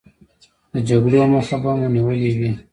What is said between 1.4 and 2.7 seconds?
به مو نیولې وي.